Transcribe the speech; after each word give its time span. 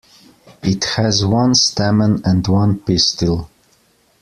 It 0.63 0.83
has 0.95 1.23
one 1.23 1.53
stamen 1.53 2.23
and 2.25 2.47
one 2.47 2.79
pistil. 2.79 3.51